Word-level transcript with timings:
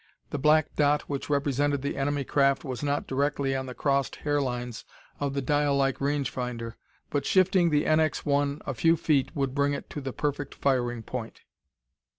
The 0.31 0.39
black 0.39 0.73
dot 0.75 1.03
which 1.03 1.29
represented 1.29 1.83
the 1.83 1.95
enemy 1.95 2.23
craft 2.23 2.63
was 2.63 2.81
not 2.81 3.05
directly 3.05 3.55
on 3.55 3.67
the 3.67 3.75
crossed 3.75 4.15
hair 4.15 4.41
lines 4.41 4.83
of 5.19 5.35
the 5.35 5.43
dial 5.43 5.75
like 5.77 6.01
range 6.01 6.31
finder, 6.31 6.75
but 7.11 7.23
shifting 7.27 7.69
the 7.69 7.83
NX 7.83 8.25
1 8.25 8.63
a 8.65 8.73
few 8.73 8.97
feet 8.97 9.35
would 9.35 9.53
bring 9.53 9.73
it 9.75 9.91
to 9.91 10.01
the 10.01 10.11
perfect 10.11 10.55
firing 10.55 11.03
point. 11.03 11.41